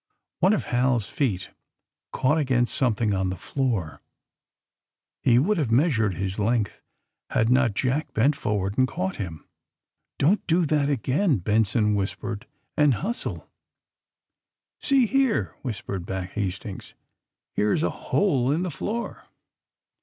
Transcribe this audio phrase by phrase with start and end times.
[0.39, 1.51] One of Hal's feet
[2.11, 4.01] caught against something on the floor.
[5.21, 6.81] He would have measured his length
[7.29, 9.45] had not eJack bent forward and caught him.
[10.17, 12.47] Don't do that again," Benson whispered grimly.
[12.75, 16.95] '* And— ^hustle!'* AND THE SMUGGLERS 81 '^See here!" whispered back Hastings.
[17.23, 19.25] *' Here's a hole in the floor.''